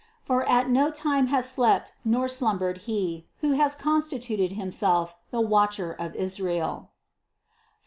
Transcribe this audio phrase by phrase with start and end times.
[0.23, 5.93] For at no time has slept nor slumbered He, who has constituted Himself the watcher
[5.93, 6.93] of Israel (Ps.